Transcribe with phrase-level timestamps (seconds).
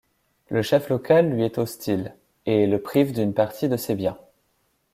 [0.49, 2.15] Le chef local lui est hostile,
[2.47, 4.17] et le prive d'une partie de ses biens.